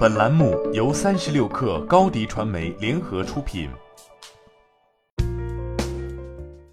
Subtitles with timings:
[0.00, 3.68] 本栏目由三十六氪高低传媒联合出品。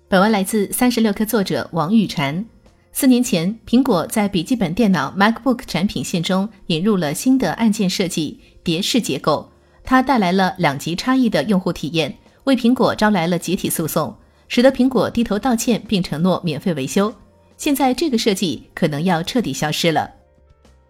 [0.08, 2.46] 本文来自三十六氪作者王玉婵。
[2.94, 9.52] 四年前，苹果在笔记本电脑 MacBook 产品线中引入了新的按键设计——蝶式结构，
[9.84, 14.16] 它带来了两极差异的用户体验，为苹果招来了集体诉讼，
[14.48, 17.14] 使得苹果低头道歉并承诺免费维修。
[17.58, 20.12] 现在，这个设计可能要彻底消失了。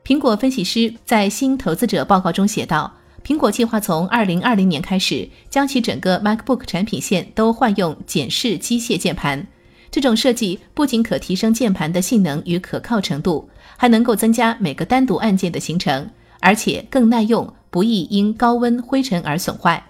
[0.08, 2.90] 苹果分析师在新投资者报告中写道
[3.28, 9.46] ：“苹果计划从2020年开始，将其整个 MacBook 产品线都换用简式机械键盘。
[9.92, 19.86] 这种设计不仅可提升键盘的性能与可靠程度，还能够增加每个单独按键的行程，而且更耐用，不易因高温、灰尘而损坏。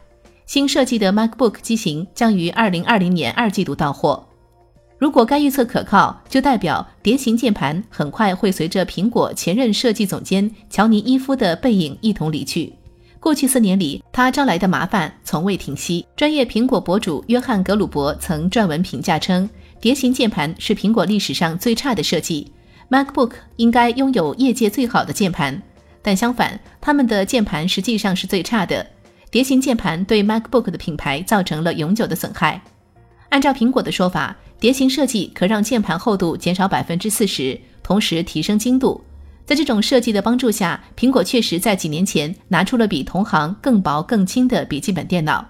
[0.48, 4.27] 新设计的 MacBook 机型将于2020年二季度到货。”
[5.00, 12.74] 如果该预测可靠，就代表蝶形键盘很快会随着苹果前任设计总监乔尼伊夫的背影一同离去。
[13.20, 16.06] 过去四年里，他招来的麻烦从未停息。
[16.16, 19.48] 专业苹果博主约翰·格鲁伯曾撰文评价称，
[19.80, 22.52] 蝶形键盘是苹果历史上最差的设计。
[22.90, 25.62] MacBook 应该拥有业界最好的键盘，
[26.02, 28.86] 但相反，他们的键盘实际上是最差的。
[29.30, 32.60] 蝶形键盘对 MacBook 的品牌造成了永久的损害。
[33.30, 34.36] 按照苹果的说法。
[34.60, 39.00] 蝶形设计可让键盘厚度减少百分之四十，同时提升精度。
[39.46, 45.48] 在这种设计的帮助下，苹果确实在几年前拿出了比同行更薄更轻的笔记本电脑。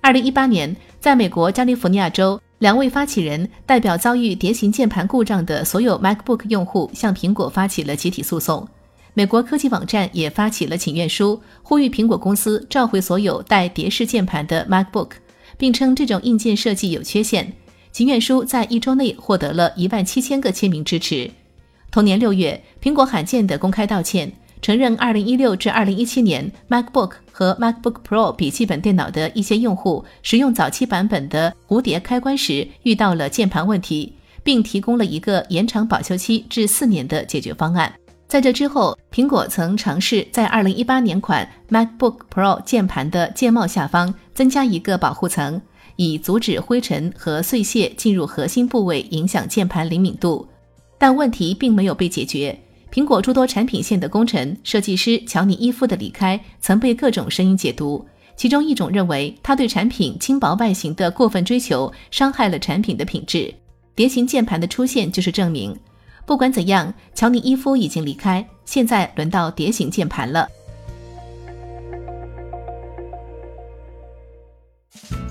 [0.00, 8.66] 二零一八年，在美国加利福尼亚州，两位发起人代表遭遇蝶形键盘故障的所有 MacBook 用户，向苹果发起了集体诉讼。
[9.12, 15.10] 美国科技网站也发起了请愿书，呼吁苹果公司召回所有带蝶式键盘的 MacBook，
[15.58, 17.52] 并称这种硬件设计有缺陷。
[17.92, 21.30] 请愿书在一周内获得了一万七千个签名支持。
[21.90, 34.14] 同年六月，苹果罕见地公开道歉，承认二零一六至二零一七年 MacBook 和 MacBook Pro 笔记本电脑的一些用户使用早期版本的蝴蝶开关时遇到了键盘问题，
[34.44, 37.92] 并提供了一个延长保修期至四年的解决方案。
[38.28, 45.60] 在这之后，苹果曾尝试在二零一八年款 MacBook Pro 键盘的键帽下方增加一个保护层。
[46.00, 50.48] 以阻止灰尘和碎屑进入核心部位，影响键盘灵敏度，
[50.96, 52.58] 但问题并没有被解决。
[52.90, 58.02] 苹果诸多产品线的工程设计师乔尼伊夫的离开，曾被各种声音解读。
[58.34, 63.52] 其中一种认为，他对产品轻薄外形的过分追求伤害了产品的品质。
[63.94, 65.76] 蝶形键盘的出现就是证明。
[66.24, 70.48] 不管怎样，乔尼伊夫已经离开，现在轮到蝶形键盘了。